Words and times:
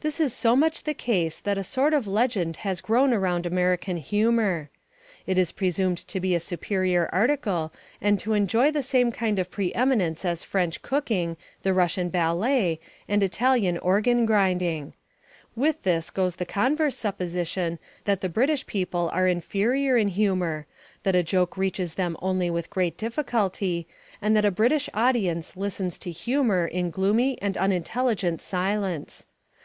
This 0.00 0.20
is 0.20 0.32
so 0.32 0.54
much 0.54 0.84
the 0.84 0.94
case 0.94 1.40
that 1.40 1.58
a 1.58 1.64
sort 1.64 1.92
of 1.92 2.06
legend 2.06 2.58
has 2.58 2.80
grown 2.80 3.12
around 3.12 3.44
American 3.46 3.96
humour. 3.96 4.70
It 5.26 5.38
is 5.38 5.50
presumed 5.50 5.98
to 6.06 6.20
be 6.20 6.36
a 6.36 6.40
superior 6.40 7.10
article 7.12 7.72
and 8.00 8.16
to 8.20 8.32
enjoy 8.32 8.70
the 8.70 8.84
same 8.84 9.10
kind 9.10 9.40
of 9.40 9.50
pre 9.50 9.74
eminence 9.74 10.24
as 10.24 10.44
French 10.44 10.82
cooking, 10.82 11.36
the 11.64 11.74
Russian 11.74 12.10
ballet, 12.10 12.78
and 13.08 13.24
Italian 13.24 13.76
organ 13.78 14.24
grinding. 14.24 14.94
With 15.56 15.82
this 15.82 16.10
goes 16.10 16.36
the 16.36 16.46
converse 16.46 16.96
supposition 16.96 17.80
that 18.04 18.20
the 18.20 18.28
British 18.28 18.68
people 18.68 19.10
are 19.12 19.26
inferior 19.26 19.96
in 19.96 20.06
humour, 20.06 20.66
that 21.02 21.16
a 21.16 21.24
joke 21.24 21.56
reaches 21.56 21.96
them 21.96 22.16
only 22.22 22.50
with 22.50 22.70
great 22.70 22.96
difficulty, 22.96 23.88
and 24.22 24.36
that 24.36 24.44
a 24.44 24.52
British 24.52 24.88
audience 24.94 25.56
listens 25.56 25.98
to 25.98 26.12
humour 26.12 26.68
in 26.68 26.90
gloomy 26.90 27.36
and 27.42 27.58
unintelligent 27.58 28.40
silence. 28.40 29.26